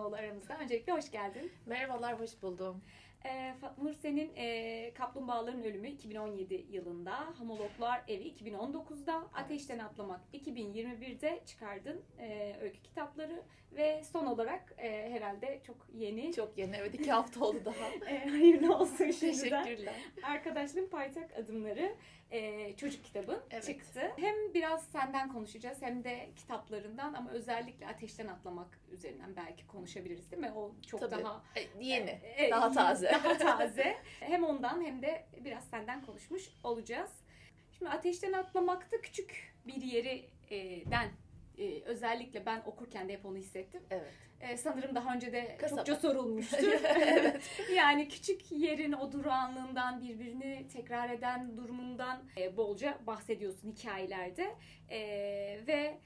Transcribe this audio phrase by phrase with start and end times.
[0.00, 0.58] Kaplanoğlu aramızda.
[0.58, 1.52] Öncelikle hoş geldin.
[1.66, 2.82] Merhabalar, hoş buldum.
[3.24, 9.44] E, Fatma senin e, Kaplumbağaların Ölümü 2017 yılında, Homologlar Evi 2019'da, evet.
[9.44, 13.42] Ateşten Atlamak 2021'de çıkardın e, öykü kitapları
[13.72, 16.32] ve son olarak e, herhalde çok yeni.
[16.32, 18.10] Çok yeni, evet iki hafta oldu daha.
[18.14, 19.64] e, hayırlı olsun şimdiden.
[19.64, 19.94] Teşekkürler.
[20.22, 21.94] Arkadaşlığın Paytak Adımları
[22.30, 23.64] e, çocuk kitabın evet.
[23.64, 24.00] çıktı.
[24.16, 30.42] Hem biraz senden konuşacağız hem de kitaplarından ama özellikle Ateşten Atlamak üzerinden belki konuşabiliriz değil
[30.42, 30.52] mi?
[30.56, 31.24] O çok Tabii.
[31.24, 33.10] daha e, yeni, e, daha taze.
[33.24, 33.96] Daha taze.
[34.20, 37.10] hem ondan hem de biraz senden konuşmuş olacağız.
[37.78, 41.10] Şimdi Ateşten Atlamak'ta küçük bir yerden e,
[41.84, 43.82] özellikle ben okurken de hep onu hissettim.
[43.90, 44.12] Evet.
[44.40, 45.84] E, sanırım daha önce de Kasaba.
[45.84, 46.66] çokça sorulmuştu.
[46.84, 47.42] evet.
[47.74, 54.54] yani küçük yerin o durağanlığından birbirini tekrar eden durumundan e, bolca bahsediyorsun hikayelerde.
[54.90, 54.98] E,
[55.66, 55.98] ve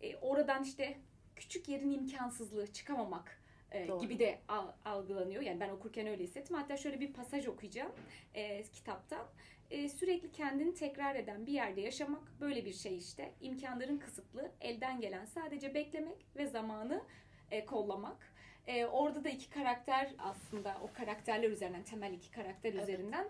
[0.00, 0.98] e, oradan işte
[1.36, 3.42] küçük yerin imkansızlığı çıkamamak
[3.72, 4.38] e, gibi de
[4.84, 5.42] algılanıyor.
[5.42, 6.56] Yani ben okurken öyle hissettim.
[6.56, 7.92] Hatta şöyle bir pasaj okuyacağım
[8.34, 9.26] e, kitaptan.
[9.70, 13.32] E, sürekli kendini tekrar eden bir yerde yaşamak böyle bir şey işte.
[13.40, 17.02] İmkanların kısıtlı, elden gelen sadece beklemek ve zamanı
[17.50, 18.32] e, kollamak.
[18.66, 22.82] E, orada da iki karakter aslında o karakterler üzerinden, temel iki karakter evet.
[22.82, 23.28] üzerinden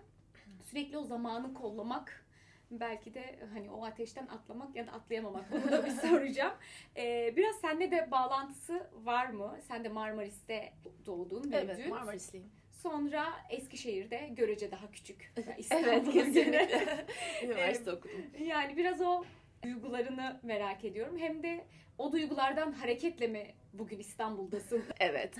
[0.61, 2.25] sürekli o zamanı kollamak
[2.71, 6.53] belki de hani o ateşten atlamak ya da atlayamamak bunu da bir soracağım.
[6.97, 9.57] Ee, biraz seninle de bağlantısı var mı?
[9.67, 10.73] Sen de Marmaris'te
[11.05, 11.57] doğdun, büyüdün.
[11.57, 12.51] Evet, Marmarisliyim.
[12.83, 15.33] Sonra Eskişehir'de görece daha küçük.
[15.71, 17.05] evet, kesinlikle.
[17.43, 18.25] Üniversite okudum.
[18.39, 19.23] Yani biraz o
[19.63, 21.17] duygularını merak ediyorum.
[21.17, 21.65] Hem de
[21.97, 24.83] o duygulardan hareketle mi bugün İstanbul'dasın?
[24.99, 25.35] evet.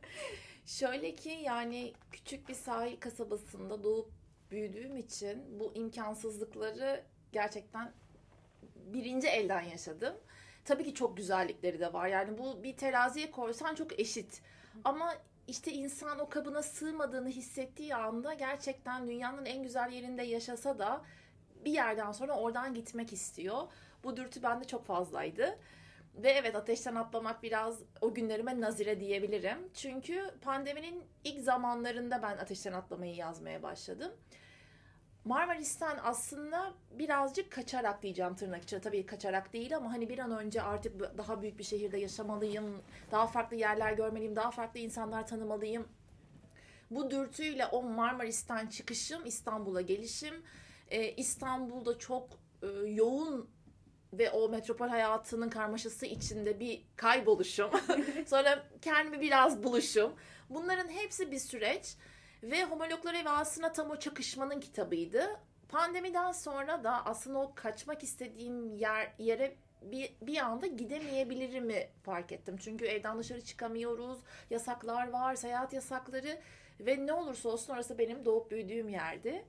[0.66, 4.10] Şöyle ki yani küçük bir sahil kasabasında doğup
[4.50, 7.92] büyüdüğüm için bu imkansızlıkları gerçekten
[8.76, 10.14] birinci elden yaşadım.
[10.64, 12.08] Tabii ki çok güzellikleri de var.
[12.08, 14.42] Yani bu bir teraziye koysan çok eşit.
[14.84, 15.14] Ama
[15.48, 21.02] işte insan o kabına sığmadığını hissettiği anda gerçekten dünyanın en güzel yerinde yaşasa da
[21.64, 23.62] bir yerden sonra oradan gitmek istiyor.
[24.04, 25.58] Bu dürtü bende çok fazlaydı.
[26.14, 29.58] Ve evet ateşten atlamak biraz o günlerime nazire diyebilirim.
[29.74, 34.12] Çünkü pandeminin ilk zamanlarında ben ateşten atlamayı yazmaya başladım.
[35.26, 38.80] Marmaris'ten aslında birazcık kaçarak diyeceğim tırnak içinde.
[38.80, 42.82] Tabii kaçarak değil ama hani bir an önce artık daha büyük bir şehirde yaşamalıyım.
[43.10, 44.36] Daha farklı yerler görmeliyim.
[44.36, 45.88] Daha farklı insanlar tanımalıyım.
[46.90, 50.42] Bu dürtüyle o Marmaris'ten çıkışım, İstanbul'a gelişim.
[50.90, 52.28] Ee, İstanbul'da çok
[52.62, 53.50] e, yoğun
[54.12, 57.70] ve o metropol hayatının karmaşası içinde bir kayboluşum.
[58.26, 60.12] Sonra kendimi biraz buluşum.
[60.50, 61.96] Bunların hepsi bir süreç.
[62.42, 65.40] Ve homologlar evi aslında tam o çakışmanın kitabıydı.
[65.68, 72.56] Pandemiden sonra da aslında o kaçmak istediğim yer yere bir, bir anda gidemeyebilirimi fark ettim.
[72.56, 74.18] Çünkü evden dışarı çıkamıyoruz,
[74.50, 76.38] yasaklar var, seyahat yasakları
[76.80, 79.44] ve ne olursa olsun orası benim doğup büyüdüğüm yerdi.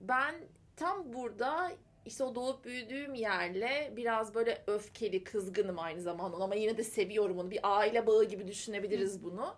[0.00, 0.34] Ben
[0.76, 1.72] tam burada
[2.06, 7.38] işte o doğup büyüdüğüm yerle biraz böyle öfkeli, kızgınım aynı zamanda ama yine de seviyorum
[7.38, 7.50] onu.
[7.50, 9.56] Bir aile bağı gibi düşünebiliriz bunu.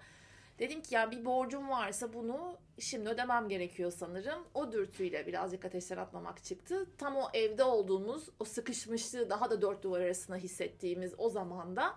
[0.58, 4.44] Dedim ki ya bir borcum varsa bunu şimdi ödemem gerekiyor sanırım.
[4.54, 6.86] O dürtüyle birazcık ateşten atlamak çıktı.
[6.98, 11.96] Tam o evde olduğumuz, o sıkışmışlığı daha da dört duvar arasında hissettiğimiz o zamanda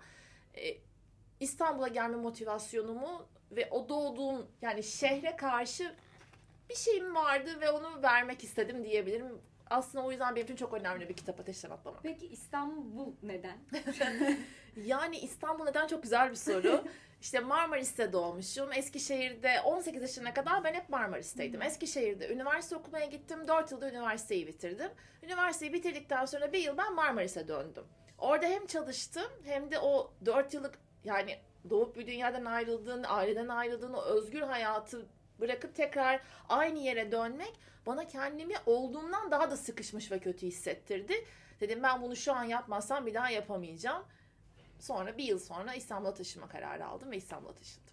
[0.56, 0.78] e,
[1.40, 5.94] İstanbul'a gelme motivasyonumu ve o doğduğum yani şehre karşı
[6.70, 9.38] bir şeyim vardı ve onu vermek istedim diyebilirim.
[9.70, 12.02] Aslında o yüzden benim için çok önemli bir kitap Ateşten Atlamak.
[12.02, 13.58] Peki İstanbul neden?
[14.76, 16.84] yani İstanbul neden çok güzel bir soru.
[17.20, 18.72] İşte Marmaris'te doğmuşum.
[18.72, 21.62] Eskişehir'de 18 yaşına kadar ben hep Marmaris'teydim.
[21.62, 23.48] Eskişehir'de üniversite okumaya gittim.
[23.48, 24.90] 4 yılda üniversiteyi bitirdim.
[25.22, 27.84] Üniversiteyi bitirdikten sonra bir yıl ben Marmaris'e döndüm.
[28.18, 31.38] Orada hem çalıştım hem de o 4 yıllık yani
[31.70, 35.06] doğup bir dünyadan ayrıldığın, aileden ayrıldığın o özgür hayatı
[35.40, 37.52] bırakıp tekrar aynı yere dönmek
[37.86, 41.24] bana kendimi olduğumdan daha da sıkışmış ve kötü hissettirdi.
[41.60, 44.04] Dedim ben bunu şu an yapmazsam bir daha yapamayacağım.
[44.78, 47.88] Sonra bir yıl sonra İstanbul'a taşıma kararı aldım ve İstanbul'a taşındım.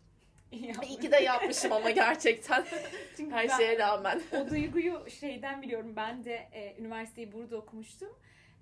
[0.52, 2.66] İyi ki de yapmışım ama gerçekten
[3.18, 4.22] Çünkü her şeye rağmen.
[4.32, 5.94] o duyguyu şeyden biliyorum.
[5.96, 8.10] Ben de e, üniversiteyi burada okumuştum.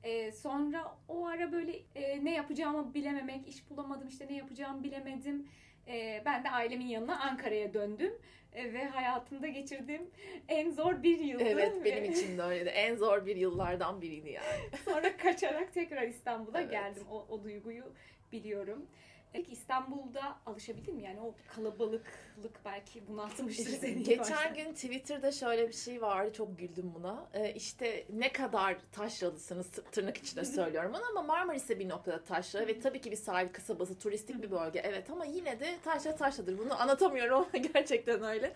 [0.03, 5.47] E, sonra o ara böyle e, ne yapacağımı bilememek, iş bulamadım işte ne yapacağımı bilemedim.
[5.87, 8.13] E, ben de ailemin yanına Ankara'ya döndüm
[8.53, 10.09] e, ve hayatımda geçirdiğim
[10.47, 11.43] en zor bir yıldı.
[11.43, 12.69] Evet benim için de öyleydi.
[12.69, 14.79] En zor bir yıllardan biriydi yani.
[14.85, 16.71] Sonra kaçarak tekrar İstanbul'a evet.
[16.71, 17.03] geldim.
[17.11, 17.83] O, o duyguyu
[18.31, 18.85] biliyorum.
[19.33, 21.03] Peki İstanbul'da alışabildin mi?
[21.03, 24.03] Yani o kalabalıklık belki bunaltmıştır seni.
[24.03, 26.33] Geçen gün Twitter'da şöyle bir şey vardı.
[26.33, 27.27] Çok güldüm buna.
[27.33, 32.79] Ee, işte ne kadar taşralısınız tırnak içinde söylüyorum onu ama Marmaris'te bir noktada taşra ve
[32.79, 34.81] tabii ki bir sahil kasabası, turistik bir bölge.
[34.83, 36.57] Evet ama yine de taşra taşradır.
[36.57, 38.53] Bunu anlatamıyorum gerçekten öyle.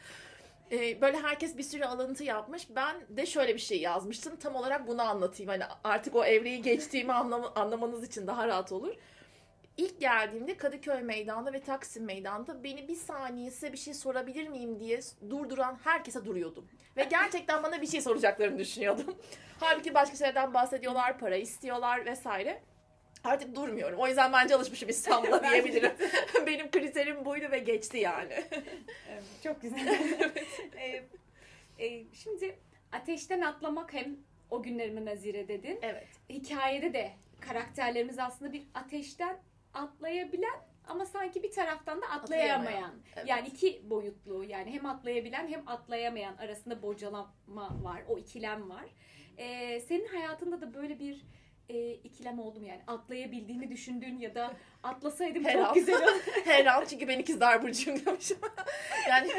[0.72, 2.68] Ee, böyle herkes bir sürü alıntı yapmış.
[2.76, 4.36] Ben de şöyle bir şey yazmıştım.
[4.36, 5.50] Tam olarak bunu anlatayım.
[5.50, 8.96] Hani artık o evreyi geçtiğimi anlam anlamanız için daha rahat olur.
[9.78, 14.80] İlk geldiğimde Kadıköy Meydanı'nda ve Taksim Meydanı'nda beni bir saniye size bir şey sorabilir miyim
[14.80, 16.68] diye durduran herkese duruyordum.
[16.98, 19.16] Ve gerçekten bana bir şey soracaklarını düşünüyordum.
[19.60, 22.62] Halbuki başka şeylerden bahsediyorlar, para istiyorlar vesaire.
[23.24, 24.00] Artık durmuyorum.
[24.00, 25.92] O yüzden bence alışmışım İstanbul'a diyebilirim.
[26.48, 28.34] Benim kriterim buydu ve geçti yani.
[29.12, 30.00] Evet, çok güzel.
[30.78, 31.04] ee,
[31.86, 32.60] e, şimdi
[32.92, 34.18] ateşten atlamak hem
[34.50, 35.80] o günlerimi nazire dedin.
[35.82, 36.08] Evet.
[36.30, 39.38] Hikayede de karakterlerimiz aslında bir ateşten
[39.78, 42.60] atlayabilen ama sanki bir taraftan da atlayamayan.
[42.60, 42.94] atlayamayan.
[43.16, 43.28] Evet.
[43.30, 47.34] Yani iki boyutlu yani hem atlayabilen hem atlayamayan arasında bocalama
[47.84, 48.02] var.
[48.10, 48.86] O ikilem var.
[49.38, 51.26] Ee, senin hayatında da böyle bir
[51.70, 52.82] e, ikilem oldu mu yani?
[52.88, 54.54] Atlayabildiğini düşündüğün ya da
[54.84, 55.74] atlasaydım Her çok an.
[55.74, 56.22] güzel olur.
[56.46, 58.38] Her an çünkü ben ikizler burcuyum demişim.
[59.10, 59.32] yani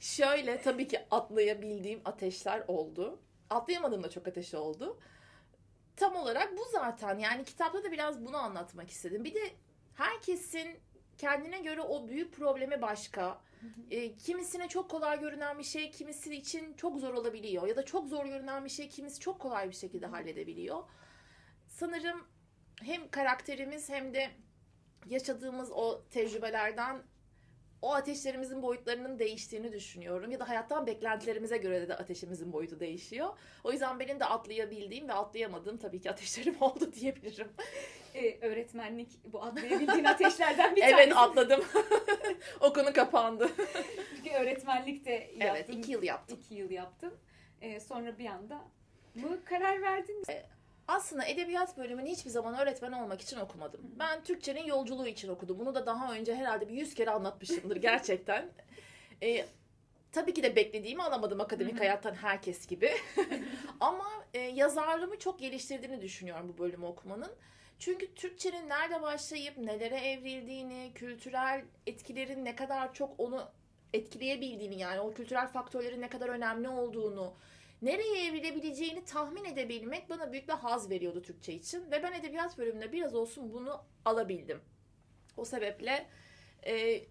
[0.00, 3.18] şöyle tabii ki atlayabildiğim ateşler oldu.
[3.50, 4.98] Atlayamadığım da çok ateş oldu.
[6.00, 7.18] Tam olarak bu zaten.
[7.18, 9.24] Yani kitapta da biraz bunu anlatmak istedim.
[9.24, 9.50] Bir de
[9.94, 10.78] herkesin
[11.18, 13.40] kendine göre o büyük problemi başka.
[13.90, 17.66] E, kimisine çok kolay görünen bir şey kimisi için çok zor olabiliyor.
[17.66, 20.82] Ya da çok zor görünen bir şey kimisi çok kolay bir şekilde halledebiliyor.
[21.68, 22.26] Sanırım
[22.82, 24.30] hem karakterimiz hem de
[25.06, 27.02] yaşadığımız o tecrübelerden
[27.82, 30.30] o ateşlerimizin boyutlarının değiştiğini düşünüyorum.
[30.30, 33.28] Ya da hayattan beklentilerimize göre de ateşimizin boyutu değişiyor.
[33.64, 37.48] O yüzden benim de atlayabildiğim ve atlayamadığım tabii ki ateşlerim oldu diyebilirim.
[38.14, 40.96] Ee, öğretmenlik bu atlayabildiğin ateşlerden bir tanesi.
[41.00, 41.64] Evet atladım.
[42.60, 43.50] o konu kapandı.
[44.16, 45.40] Çünkü öğretmenlik de yaptın.
[45.40, 46.38] Evet iki yıl yaptım.
[46.40, 47.14] İki yıl yaptın.
[47.60, 48.58] Ee, sonra bir anda
[49.14, 50.22] mı karar verdin?
[50.30, 50.42] Ee,
[50.90, 53.80] aslında edebiyat bölümünü hiçbir zaman öğretmen olmak için okumadım.
[53.98, 55.58] Ben Türkçenin yolculuğu için okudum.
[55.58, 58.48] Bunu da daha önce herhalde bir yüz kere anlatmışımdır gerçekten.
[59.22, 59.46] ee,
[60.12, 62.90] tabii ki de beklediğimi alamadım akademik hayattan herkes gibi.
[63.80, 67.32] Ama e, yazarlığımı çok geliştirdiğini düşünüyorum bu bölümü okumanın.
[67.78, 73.48] Çünkü Türkçenin nerede başlayıp nelere evrildiğini, kültürel etkilerin ne kadar çok onu
[73.92, 77.34] etkileyebildiğini yani o kültürel faktörlerin ne kadar önemli olduğunu,
[77.82, 81.90] nereye evrilebileceğini tahmin edebilmek bana büyük bir haz veriyordu Türkçe için.
[81.90, 84.60] Ve ben edebiyat bölümünde biraz olsun bunu alabildim.
[85.36, 86.06] O sebeple
[86.66, 87.04] e,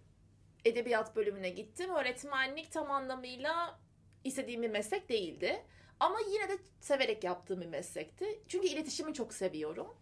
[0.66, 1.90] edebiyat bölümüne gittim.
[1.90, 3.80] Öğretmenlik tam anlamıyla
[4.24, 5.66] istediğim bir meslek değildi.
[6.00, 8.40] Ama yine de severek yaptığım bir meslekti.
[8.48, 9.96] Çünkü iletişimi çok seviyorum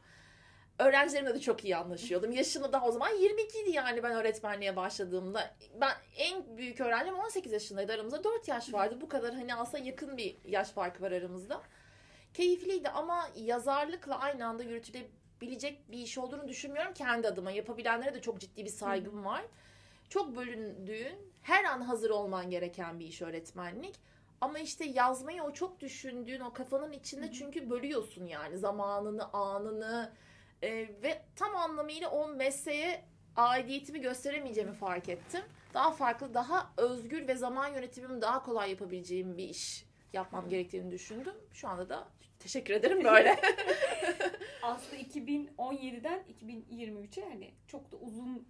[0.80, 2.32] öğrencilerimle de çok iyi anlaşıyordum.
[2.32, 5.56] Yaşını da o zaman 22 idi yani ben öğretmenliğe başladığımda.
[5.82, 7.94] Ben en büyük öğrencim 18 yaşındaydı.
[7.94, 8.98] Aramızda 4 yaş vardı.
[9.02, 11.62] Bu kadar hani aslında yakın bir yaş farkı var aramızda.
[12.34, 17.52] Keyifliydi ama yazarlıkla aynı anda yürütülebilecek bir iş olduğunu düşünmüyorum kendi adıma.
[17.52, 19.46] Yapabilenlere de çok ciddi bir saygım var.
[20.10, 23.96] Çok bölündüğün, her an hazır olman gereken bir iş öğretmenlik.
[24.42, 30.12] Ama işte yazmayı o çok düşündüğün o kafanın içinde çünkü bölüyorsun yani zamanını, anını,
[30.64, 30.70] e,
[31.04, 33.04] ve tam anlamıyla o mesleğe
[33.36, 35.42] aidiyetimi gösteremeyeceğimi fark ettim.
[35.74, 41.34] Daha farklı, daha özgür ve zaman yönetimimi daha kolay yapabileceğim bir iş yapmam gerektiğini düşündüm.
[41.54, 42.08] Şu anda da
[42.40, 43.36] teşekkür ederim böyle.
[44.62, 48.48] Aslında 2017'den 2023'e hani çok da uzun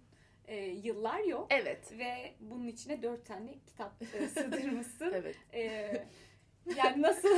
[0.48, 1.46] e, yıllar yok.
[1.50, 1.92] Evet.
[1.98, 5.12] Ve bunun içine dört tane kitap e, sığdırmışsın.
[5.14, 5.36] evet.
[5.52, 5.62] E,
[6.76, 7.28] yani nasıl?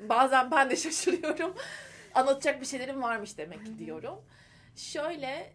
[0.00, 1.54] Bazen ben de şaşırıyorum
[2.14, 4.24] anlatacak bir şeylerim varmış demek ki diyorum.
[4.76, 5.52] Şöyle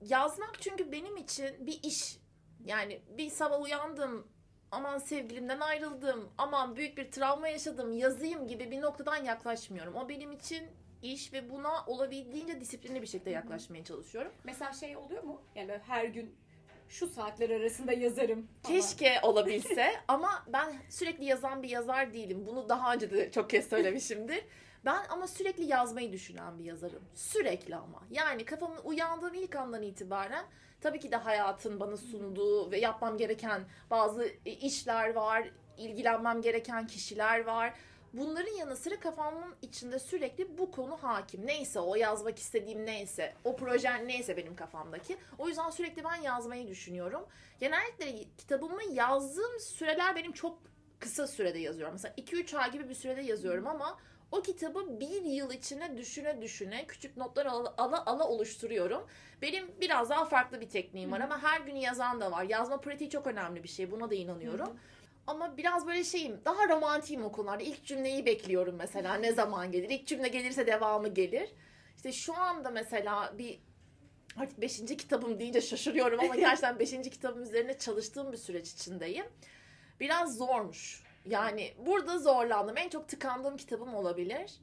[0.00, 2.18] yazmak çünkü benim için bir iş.
[2.64, 4.26] Yani bir sabah uyandım,
[4.70, 9.94] aman sevgilimden ayrıldım, aman büyük bir travma yaşadım, yazayım gibi bir noktadan yaklaşmıyorum.
[9.94, 10.66] O benim için
[11.02, 14.32] iş ve buna olabildiğince disiplinli bir şekilde yaklaşmaya çalışıyorum.
[14.44, 15.42] Mesela şey oluyor mu?
[15.54, 16.34] Yani her gün
[16.88, 18.48] şu saatler arasında yazarım.
[18.66, 22.46] Keşke olabilse ama ben sürekli yazan bir yazar değilim.
[22.46, 24.44] Bunu daha önce de çok kez söylemişimdir.
[24.84, 27.02] Ben ama sürekli yazmayı düşünen bir yazarım.
[27.14, 28.02] Sürekli ama.
[28.10, 30.44] Yani kafamı uyandığım ilk andan itibaren
[30.80, 36.86] tabii ki de hayatın bana sunduğu ve yapmam gereken bazı e, işler var, ilgilenmem gereken
[36.86, 37.74] kişiler var.
[38.12, 41.46] Bunların yanı sıra kafamın içinde sürekli bu konu hakim.
[41.46, 45.16] Neyse o yazmak istediğim neyse, o proje neyse benim kafamdaki.
[45.38, 47.26] O yüzden sürekli ben yazmayı düşünüyorum.
[47.60, 50.58] Genellikle kitabımı yazdığım süreler benim çok
[51.00, 51.94] kısa sürede yazıyorum.
[51.94, 53.98] Mesela 2-3 ay gibi bir sürede yazıyorum ama
[54.32, 59.06] O kitabı bir yıl içine düşüne düşüne küçük notlar ala ala, ala oluşturuyorum.
[59.42, 62.44] Benim biraz daha farklı bir tekniğim var ama her gün yazan da var.
[62.44, 63.90] Yazma pratiği çok önemli bir şey.
[63.90, 64.76] Buna da inanıyorum.
[65.26, 67.62] Ama biraz böyle şeyim, daha romantiyim o konularda.
[67.62, 69.88] İlk cümleyi bekliyorum mesela ne zaman gelir.
[69.90, 71.50] İlk cümle gelirse devamı gelir.
[71.96, 73.58] İşte şu anda mesela bir
[74.36, 79.26] artık beşinci kitabım deyince şaşırıyorum ama gerçekten beşinci kitabım üzerine çalıştığım bir süreç içindeyim.
[80.00, 81.02] Biraz zormuş.
[81.28, 82.76] Yani burada zorlandım.
[82.76, 84.60] En çok tıkandığım kitabım olabilir.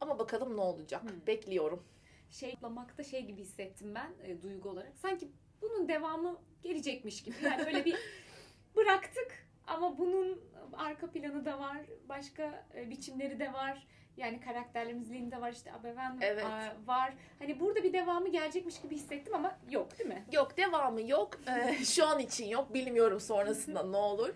[0.00, 1.02] Ama bakalım ne olacak.
[1.02, 1.26] Hmm.
[1.26, 1.84] Bekliyorum.
[2.30, 4.96] Şey yapmakta şey gibi hissettim ben e, duygu olarak.
[4.96, 5.28] Sanki
[5.62, 7.36] bunun devamı gelecekmiş gibi.
[7.42, 7.96] Yani öyle bir
[8.76, 10.40] bıraktık ama bunun
[10.72, 11.78] arka planı da var.
[12.08, 13.86] Başka e, biçimleri de var.
[14.16, 16.44] Yani karakterlerimizin de var işte Abeven Evet.
[16.44, 17.14] e, var.
[17.38, 20.24] Hani burada bir devamı gelecekmiş gibi hissettim ama yok değil mi?
[20.32, 21.30] Yok devamı yok.
[21.48, 22.74] Ee, şu an için yok.
[22.74, 24.34] Bilmiyorum sonrasında ne olur.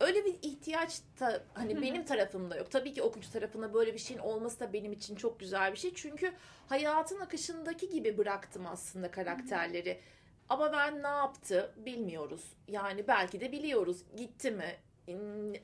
[0.00, 2.70] Öyle bir ihtiyaç da hani benim tarafımda yok.
[2.70, 5.94] Tabii ki okuyucu tarafında böyle bir şeyin olması da benim için çok güzel bir şey.
[5.94, 6.32] Çünkü
[6.68, 10.00] hayatın akışındaki gibi bıraktım aslında karakterleri.
[10.48, 12.42] Ama ben ne yaptı bilmiyoruz.
[12.68, 14.02] Yani belki de biliyoruz.
[14.16, 14.76] Gitti mi?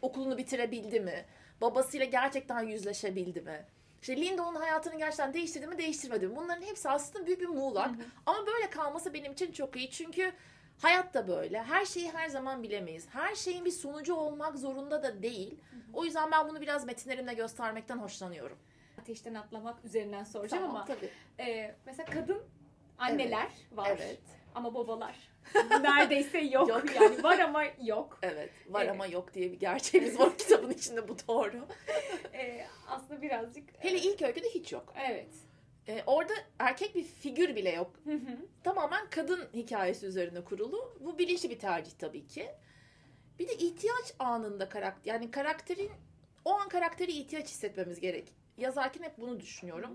[0.03, 1.25] Okulunu bitirebildi mi?
[1.61, 3.67] Babasıyla gerçekten yüzleşebildi mi?
[4.01, 6.37] İşte Linda onun hayatını gerçekten değiştirdi mi değiştirmedi mi?
[6.37, 7.91] Bunların hepsi aslında büyük bir muğlak.
[8.27, 9.91] Ama böyle kalması benim için çok iyi.
[9.91, 10.33] Çünkü
[10.83, 11.63] hayat da böyle.
[11.63, 13.07] Her şeyi her zaman bilemeyiz.
[13.13, 15.55] Her şeyin bir sonucu olmak zorunda da değil.
[15.93, 18.59] O yüzden ben bunu biraz metinlerimle göstermekten hoşlanıyorum.
[19.01, 21.11] Ateşten atlamak üzerinden soracağım Tamam, ama tabii.
[21.41, 22.43] e, mesela kadın
[22.99, 24.21] anneler var Evet.
[24.55, 25.17] ama babalar
[25.81, 26.69] neredeyse yok.
[26.69, 26.85] Yok.
[26.95, 28.19] Yani var ama yok.
[28.23, 28.51] Evet.
[28.69, 28.91] Var Evet.
[28.93, 31.67] ama yok diye bir gerçeğimiz var kitabın içinde bu doğru.
[32.35, 34.95] E, aslında birazcık e, Hele ilk öyküde hiç yok.
[35.09, 35.31] evet.
[35.91, 37.91] Ee, orada erkek bir figür bile yok.
[38.05, 38.37] Hı hı.
[38.65, 40.97] Tamamen kadın hikayesi üzerine kurulu.
[41.01, 42.51] Bu bilinçli bir tercih tabii ki.
[43.39, 45.91] Bir de ihtiyaç anında karakter yani karakterin
[46.45, 48.33] o an karakteri ihtiyaç hissetmemiz gerek.
[48.59, 49.91] Yazarken hep bunu düşünüyorum.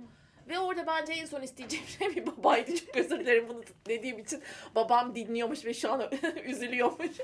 [0.49, 2.75] Ve orada bence en son isteyeceğim şey bir babaydı.
[2.75, 4.41] Çok özür dilerim bunu dediğim için.
[4.75, 6.11] Babam dinliyormuş ve şu an
[6.45, 7.17] üzülüyormuş.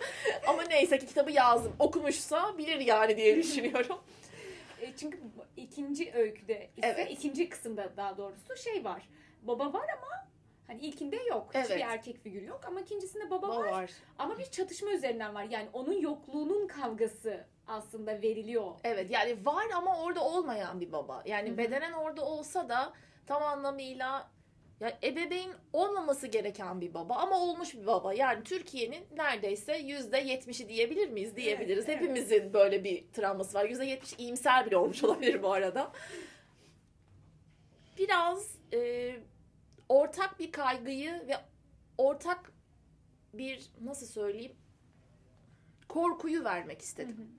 [0.48, 1.76] Ama neyse ki kitabı yazdım.
[1.80, 3.98] Okumuşsa bilir yani diye düşünüyorum.
[4.92, 5.20] E, çünkü
[5.58, 7.12] ikinci öyküde ise Evet.
[7.12, 9.10] ikinci kısımda daha doğrusu şey var.
[9.42, 10.28] Baba var ama
[10.68, 11.48] hani ilkinde yok.
[11.56, 11.84] Hiçbir Evet.
[11.88, 13.72] erkek figürü yok ama ikincisinde baba O var.
[13.72, 13.92] var.
[14.18, 15.44] Ama bir çatışma üzerinden var.
[15.44, 18.72] Yani onun yokluğunun kavgası aslında veriliyor.
[18.84, 21.24] Evet yani var ama orada olmayan bir baba.
[21.26, 21.58] Yani Hı hı.
[21.58, 22.94] bedenen orada olsa da
[23.26, 24.30] tam anlamıyla
[24.82, 28.14] ya ebeveyn olmaması gereken bir baba ama olmuş bir baba.
[28.14, 31.36] Yani Türkiye'nin neredeyse yüzde yetmişi diyebilir miyiz?
[31.36, 31.86] Diyebiliriz.
[31.90, 32.02] Evet, evet.
[32.02, 33.66] Hepimizin böyle bir travması var.
[33.66, 35.92] Yüzde yetmiş iyimser bile olmuş olabilir bu arada.
[37.98, 39.12] Biraz e,
[39.90, 41.38] ortak bir kaygıyı ve
[41.98, 42.52] ortak
[43.34, 44.56] bir nasıl söyleyeyim
[45.90, 47.38] korkuyu vermek istedim.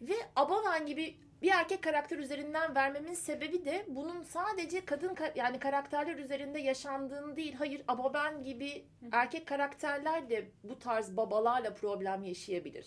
[0.00, 5.58] Ve Abavan gibi bir erkek karakter üzerinden vermemin sebebi de bunun sadece kadın ka- yani
[5.58, 7.54] karakterler üzerinde yaşandığını değil.
[7.54, 12.86] Hayır Abavan gibi erkek karakterler de bu tarz babalarla problem yaşayabilir.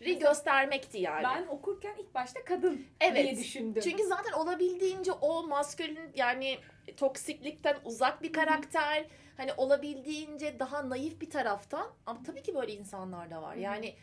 [0.00, 1.24] Ri göstermekti yani.
[1.24, 3.24] Ben okurken ilk başta kadın Evet.
[3.24, 3.82] diye düşündüm.
[3.82, 6.58] Çünkü zaten olabildiğince o maskülin yani
[6.96, 9.04] toksiklikten uzak bir karakter.
[9.36, 11.86] Hani olabildiğince daha naif bir taraftan.
[12.06, 13.54] Ama tabii ki böyle insanlar da var.
[13.54, 13.62] Hı hı.
[13.62, 13.94] Yani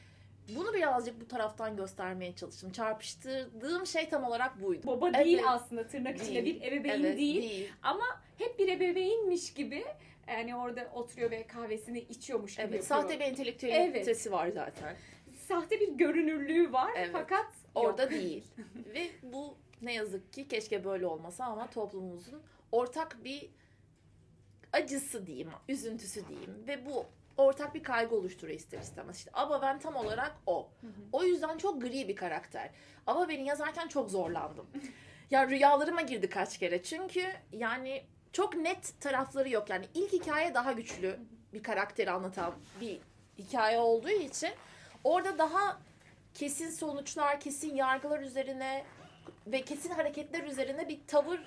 [0.55, 2.71] bunu birazcık bu taraftan göstermeye çalıştım.
[2.71, 4.87] Çarpıştırdığım şey tam olarak buydu.
[4.87, 5.25] baba Evet.
[5.25, 6.61] değil aslında tırnak içinde Değil.
[6.61, 7.71] bir ebeveyn Evet, değil.
[7.83, 8.05] Ama
[8.37, 9.85] hep bir ebeveynmiş gibi
[10.27, 13.01] yani orada oturuyor ve kahvesini içiyormuş gibi Evet, yapıyor.
[13.01, 14.31] sahte bir entelektüelitesi Evet.
[14.31, 14.95] var zaten.
[15.47, 17.09] Sahte bir görünürlüğü var Evet.
[17.13, 18.11] fakat Orada yok.
[18.11, 18.43] değil.
[18.93, 22.41] Ve bu ne yazık ki keşke böyle olmasa ama toplumumuzun
[22.71, 23.49] ortak bir
[24.73, 27.05] acısı diyeyim, üzüntüsü diyeyim ve bu
[27.39, 29.17] ortak bir kaygı oluşturuyor ister istemez.
[29.17, 30.69] İşte Abaven tam olarak o.
[30.81, 30.91] Hı hı.
[31.11, 32.69] O yüzden çok gri bir karakter.
[33.07, 34.67] Abaven'i yazarken çok zorlandım.
[35.31, 36.83] ya rüyalarıma girdi kaç kere.
[36.83, 38.03] Çünkü yani
[38.33, 39.69] çok net tarafları yok.
[39.69, 41.19] Yani ilk hikaye daha güçlü
[41.53, 42.99] bir karakteri anlatan bir
[43.37, 44.49] hikaye olduğu için
[45.03, 45.79] orada daha
[46.33, 48.85] kesin sonuçlar, kesin yargılar üzerine
[49.47, 51.39] ve kesin hareketler üzerine bir tavır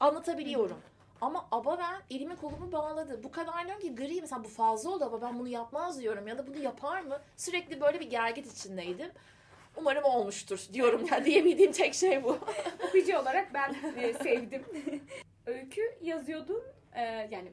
[0.00, 0.78] anlatabiliyorum.
[1.20, 3.22] Ama aba ben elimi kolumu bağladı.
[3.22, 6.38] Bu kadar diyorum ki gri mesela bu fazla oldu ama ben bunu yapmaz diyorum ya
[6.38, 7.20] da bunu yapar mı?
[7.36, 9.10] Sürekli böyle bir gergit içindeydim.
[9.76, 12.38] Umarım olmuştur diyorum ya diyebildiğim tek şey bu.
[12.88, 14.64] okuyucu olarak ben e, sevdim.
[15.46, 17.52] Öykü yazıyordun e, yani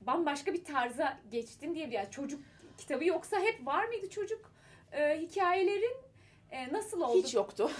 [0.00, 2.42] bambaşka bir tarza geçtin diye bir yani çocuk
[2.78, 4.50] kitabı yoksa hep var mıydı çocuk
[4.92, 5.96] e, hikayelerin
[6.50, 7.18] E, nasıl oldu?
[7.18, 7.70] Hiç yoktu.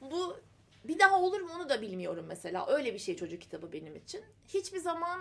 [0.00, 0.36] bu
[0.84, 2.66] bir daha olur mu onu da bilmiyorum mesela.
[2.66, 4.24] Öyle bir şey çocuk kitabı benim için.
[4.48, 5.20] Hiçbir zaman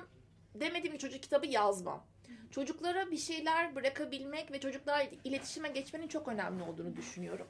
[0.55, 2.05] demedim ki çocuk kitabı yazmam.
[2.51, 7.47] Çocuklara bir şeyler bırakabilmek ve çocuklar iletişime geçmenin çok önemli olduğunu düşünüyorum.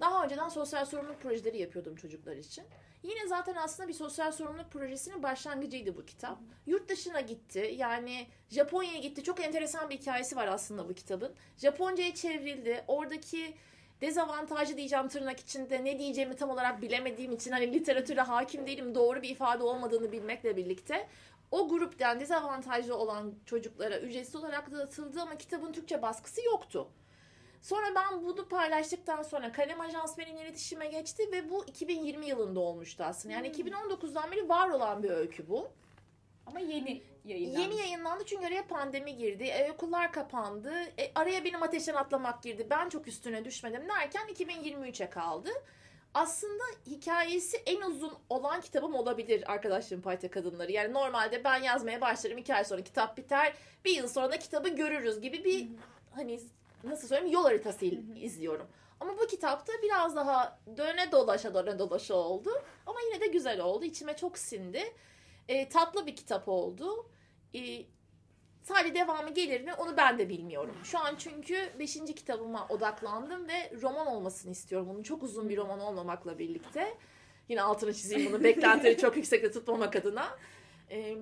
[0.00, 2.64] Daha önceden sosyal sorumluluk projeleri yapıyordum çocuklar için.
[3.02, 6.38] Yine zaten aslında bir sosyal sorumluluk projesinin başlangıcıydı bu kitap.
[6.66, 7.74] Yurt dışına gitti.
[7.76, 9.22] Yani Japonya'ya gitti.
[9.22, 11.34] Çok enteresan bir hikayesi var aslında bu kitabın.
[11.56, 12.84] Japonca'ya çevrildi.
[12.88, 13.54] Oradaki
[14.02, 19.22] dezavantajlı diyeceğim tırnak içinde ne diyeceğimi tam olarak bilemediğim için hani literatüre hakim değilim doğru
[19.22, 21.08] bir ifade olmadığını bilmekle birlikte
[21.50, 26.88] o gruptan dezavantajlı olan çocuklara ücretsiz olarak dağıtıldı ama kitabın Türkçe baskısı yoktu.
[27.62, 33.04] Sonra ben bunu paylaştıktan sonra Kalem Ajans benim iletişime geçti ve bu 2020 yılında olmuştu
[33.04, 33.34] aslında.
[33.34, 33.66] Yani hmm.
[33.66, 35.68] 2019'dan beri var olan bir öykü bu.
[36.46, 37.60] Ama yeni yayınlandı.
[37.60, 39.44] Yeni yayınlandı çünkü araya pandemi girdi.
[39.44, 40.72] E, okullar kapandı.
[40.98, 42.66] E, araya benim ateşten atlamak girdi.
[42.70, 45.50] Ben çok üstüne düşmedim derken 2023'e kaldı.
[46.14, 50.72] Aslında hikayesi en uzun olan kitabım olabilir arkadaşlarım Payta Kadınları.
[50.72, 52.38] Yani normalde ben yazmaya başlarım.
[52.38, 53.54] iki ay sonra kitap biter.
[53.84, 55.68] Bir yıl sonra da kitabı görürüz gibi bir
[56.14, 56.40] hani
[56.84, 57.84] nasıl söyleyeyim yol haritası
[58.16, 58.66] izliyorum.
[59.00, 62.50] Ama bu kitapta biraz daha döne dolaşa döne dolaşa oldu.
[62.86, 63.84] Ama yine de güzel oldu.
[63.84, 64.82] İçime çok sindi.
[65.48, 67.06] E, tatlı bir kitap oldu.
[67.54, 67.60] E,
[68.62, 70.76] sadece devamı gelir mi onu ben de bilmiyorum.
[70.84, 71.94] Şu an çünkü 5.
[71.94, 74.88] kitabıma odaklandım ve roman olmasını istiyorum.
[74.90, 76.94] Bunun çok uzun bir roman olmamakla birlikte.
[77.48, 80.38] Yine altını çizeyim bunu beklentileri çok yüksekte tutmamak adına.
[80.90, 81.16] E,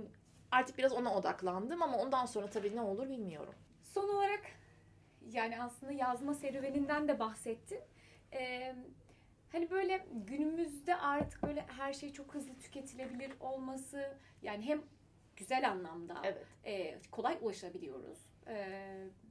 [0.51, 3.55] artık biraz ona odaklandım ama ondan sonra tabii ne olur bilmiyorum.
[3.83, 4.43] Son olarak
[5.33, 7.81] yani aslında yazma serüveninden de bahsettin.
[8.33, 8.75] Ee,
[9.53, 14.83] hani böyle günümüzde artık böyle her şey çok hızlı tüketilebilir olması yani hem
[15.41, 16.47] güzel anlamda evet.
[16.65, 18.19] e, kolay ulaşabiliyoruz.
[18.47, 18.67] E,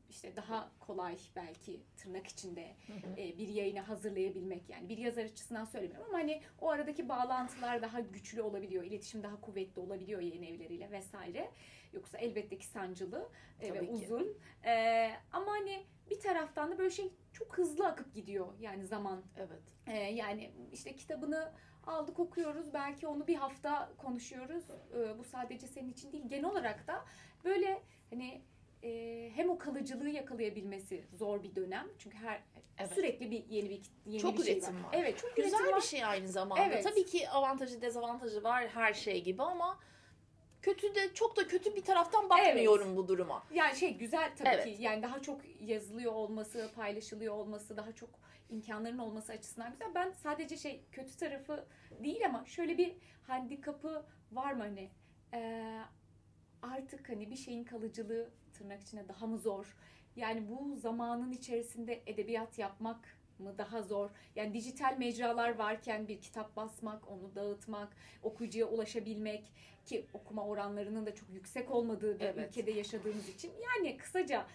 [0.10, 2.76] işte daha kolay belki tırnak içinde
[3.18, 8.00] E, bir yayını hazırlayabilmek yani bir yazar açısından söylemiyorum ama hani o aradaki bağlantılar daha
[8.00, 11.52] güçlü olabiliyor, iletişim daha kuvvetli olabiliyor yayın evleriyle vesaire.
[11.94, 13.30] Yoksa elbette ki sancılı
[13.62, 13.92] e, ve ki.
[13.92, 14.38] uzun.
[14.66, 19.24] E, ama hani bir taraftan da böyle şey çok hızlı akıp gidiyor yani zaman.
[19.38, 19.64] Evet.
[19.88, 21.54] E, yani işte kitabını
[21.90, 24.64] aldık okuyoruz belki onu bir hafta konuşuyoruz.
[24.70, 27.06] E, bu sadece senin için değil genel olarak da
[27.44, 28.42] böyle hani
[28.84, 31.88] e, hem o kalıcılığı yakalayabilmesi zor bir dönem.
[31.98, 32.44] Çünkü her
[32.78, 32.94] evet.
[32.94, 34.84] sürekli bir yeni bir yeni çok bir şey üretim var.
[34.84, 34.90] var.
[34.94, 36.64] Evet, çok güzel bir şey aynı zamanda.
[36.64, 36.84] Evet.
[36.84, 39.80] Tabii ki avantajı, dezavantajı var her şey gibi ama
[40.62, 42.98] kötü de çok da kötü bir taraftan bakmıyorum evet.
[42.98, 43.44] bu duruma.
[43.54, 44.64] Yani şey güzel tabii evet.
[44.64, 44.76] ki.
[44.80, 48.10] Yani daha çok yazılıyor olması, paylaşılıyor olması, daha çok
[48.50, 49.96] imkanların olması açısından güzel.
[49.96, 51.66] Ben sadece şey kötü tarafı
[52.04, 52.96] değil ama şöyle bir
[53.28, 54.90] handikapı var mı hani?
[55.34, 55.82] Ee,
[56.62, 59.76] artık hani bir şeyin kalıcılığı tırnak içine daha mı zor?
[60.16, 64.10] Yani bu zamanın içerisinde edebiyat yapmak mı daha zor?
[64.36, 69.54] Yani dijital mecralar varken bir kitap basmak, onu dağıtmak, okuyucuya ulaşabilmek
[69.86, 72.50] ki okuma oranlarının da çok yüksek olmadığı bir evet.
[72.50, 73.52] ülkede yaşadığımız için.
[73.62, 74.46] Yani kısaca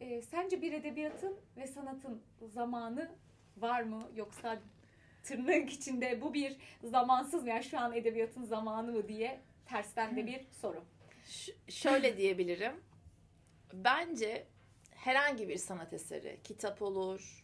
[0.00, 3.10] e, sence bir edebiyatın ve sanatın zamanı
[3.56, 4.58] var mı yoksa
[5.22, 7.48] tırnak içinde bu bir zamansız mı?
[7.48, 10.84] Yani şu an edebiyatın zamanı mı diye tersten de bir soru.
[11.26, 12.72] Ş- şöyle diyebilirim.
[13.72, 14.46] Bence
[14.90, 17.43] herhangi bir sanat eseri, kitap olur,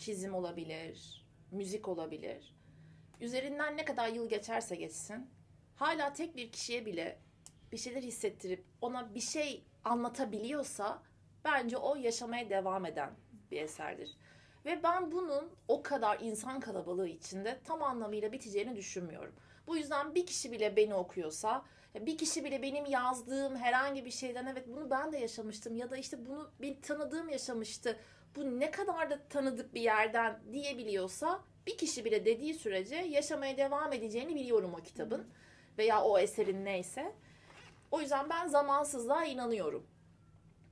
[0.00, 2.54] çizim olabilir, müzik olabilir.
[3.20, 5.30] Üzerinden ne kadar yıl geçerse geçsin,
[5.76, 7.18] hala tek bir kişiye bile
[7.72, 11.02] bir şeyler hissettirip ona bir şey anlatabiliyorsa
[11.44, 13.10] bence o yaşamaya devam eden
[13.50, 14.16] bir eserdir.
[14.64, 19.34] Ve ben bunun o kadar insan kalabalığı içinde tam anlamıyla biteceğini düşünmüyorum.
[19.66, 24.46] Bu yüzden bir kişi bile beni okuyorsa, bir kişi bile benim yazdığım herhangi bir şeyden
[24.46, 27.96] evet bunu ben de yaşamıştım ya da işte bunu bir tanıdığım yaşamıştı.
[28.36, 33.92] Bu ne kadar da tanıdık bir yerden diyebiliyorsa bir kişi bile dediği sürece yaşamaya devam
[33.92, 35.26] edeceğini biliyorum o kitabın
[35.78, 37.12] veya o eserin neyse.
[37.90, 39.86] O yüzden ben zamansızlığa inanıyorum.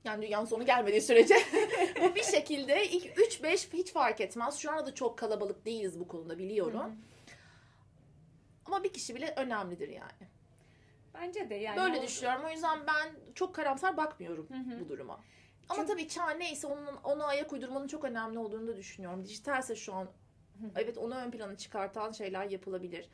[0.03, 1.35] Yani dünyanın sonu gelmediği sürece
[2.01, 4.57] bu bir şekilde ilk 3-5 hiç fark etmez.
[4.57, 6.79] Şu anda da çok kalabalık değiliz bu konuda biliyorum.
[6.79, 6.91] Hı-hı.
[8.65, 10.27] Ama bir kişi bile önemlidir yani.
[11.13, 11.77] Bence de yani.
[11.77, 12.03] Böyle o...
[12.03, 12.41] düşünüyorum.
[12.45, 14.79] O yüzden ben çok karamsar bakmıyorum Hı-hı.
[14.79, 15.19] bu duruma.
[15.69, 15.91] Ama Çünkü...
[15.91, 19.23] tabii çağ neyse onun, ona ayak uydurmanın çok önemli olduğunu da düşünüyorum.
[19.23, 20.09] Dijitalse şu an
[20.75, 23.09] evet onu ön plana çıkartan şeyler yapılabilir.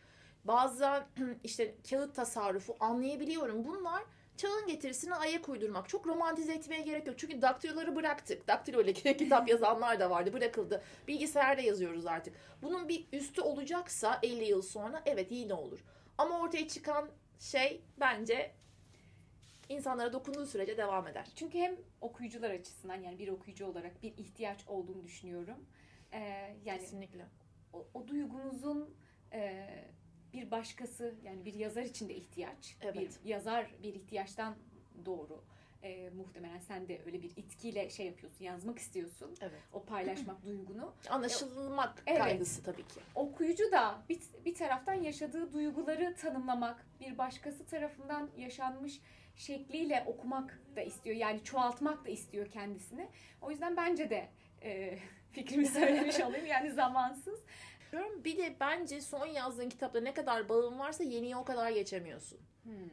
[0.46, 1.04] Bazen
[1.44, 3.66] işte kağıt tasarrufu anlayabiliyorum.
[3.66, 4.04] Bunlar
[4.38, 5.90] çağın getirisine ayak uydurmak.
[5.90, 7.20] Çok romantize etmeye gerek yok.
[7.20, 8.48] Çünkü daktiloları bıraktık.
[8.48, 10.34] Daktilo ile kitap yazanlar da vardı.
[10.34, 10.84] Bırakıldı.
[11.08, 12.34] Bilgisayarda yazıyoruz artık.
[12.62, 15.80] Bunun bir üstü olacaksa 50 yıl sonra evet yine olur.
[16.18, 18.52] Ama ortaya çıkan şey bence
[19.70, 21.28] insanlara dokunduğu sürece devam eder.
[21.36, 25.66] Çünkü hem okuyucular açısından yani bir okuyucu olarak bir ihtiyaç olduğunu düşünüyorum.
[26.14, 26.20] Ee,
[26.66, 27.26] yani Kesinlikle.
[27.74, 28.96] O, o duygunuzun
[29.34, 29.68] e,
[30.34, 32.78] bir başkası yani bir yazar için de ihtiyaç.
[32.82, 32.96] Evet.
[32.96, 34.56] Bir yazar bir ihtiyaçtan
[35.06, 35.44] doğru.
[35.84, 39.36] E, muhtemelen sen de öyle bir itkiyle şey yapıyorsun, yazmak istiyorsun.
[39.42, 39.62] Evet.
[39.74, 40.94] O paylaşmak duygunu.
[41.10, 42.20] Anlaşılmak Evet.
[42.20, 43.00] kaygısı tabii ki.
[43.16, 49.02] Okuyucu da bir, bir taraftan yaşadığı duyguları tanımlamak, bir başkası tarafından yaşanmış
[49.36, 51.16] şekliyle okumak da istiyor.
[51.16, 53.10] Yani çoğaltmak da istiyor kendisini.
[53.42, 54.30] O yüzden bence de
[54.62, 55.00] e,
[55.32, 56.46] fikrimi söylemiş olayım.
[56.46, 57.40] Yani zamansız.
[57.92, 58.24] Diyorum.
[58.24, 62.40] Bir de bence son yazdığın kitapta ne kadar bağın varsa yeniye o kadar geçemiyorsun.
[62.64, 62.90] Hmm.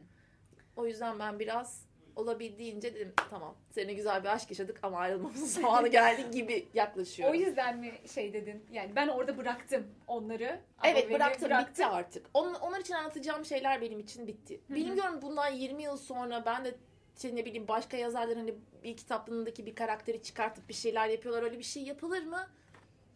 [0.76, 5.88] O yüzden ben biraz olabildiğince dedim tamam seninle güzel bir aşk yaşadık ama ayrılmamızın zamanı
[5.88, 7.34] geldi gibi O yaklaşıyorum.
[7.34, 8.66] yüzden mi şey dedin?
[8.72, 10.60] Yani ben orada bıraktım onları.
[10.84, 12.26] Evet beni bıraktım, bitti artık.
[12.34, 14.60] On, onlar için anlatacağım şeyler benim için bitti.
[14.68, 14.76] Hı hı.
[14.76, 16.74] Bilmiyorum bundan 20 yıl sonra ben de
[17.16, 21.42] işte ne bileyim başka yazarların hani bir kitaplarındaki bir karakteri çıkartıp bir şeyler yapıyorlar.
[21.42, 22.48] Öyle bir şey yapılır mı?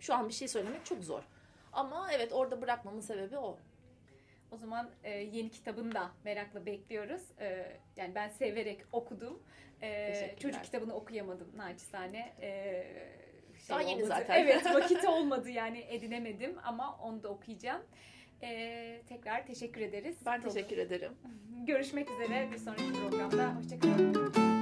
[0.01, 1.23] Şu an bir şey söylemek çok zor.
[1.73, 3.59] Ama evet orada bırakmamın sebebi o.
[4.51, 7.23] O zaman e, yeni kitabını da merakla bekliyoruz.
[7.41, 9.43] E, yani ben severek okudum.
[9.83, 12.33] E, çocuk kitabını okuyamadım naçizane.
[12.41, 12.83] E,
[13.59, 14.07] şey Daha yeni olmadı.
[14.09, 14.45] zaten.
[14.45, 17.83] Evet vakit olmadı yani edinemedim ama onu da okuyacağım.
[18.43, 20.17] E, tekrar teşekkür ederiz.
[20.27, 21.13] Ben teşekkür ederim.
[21.67, 23.55] Görüşmek üzere bir sonraki programda.
[23.55, 24.56] Hoşçakalın.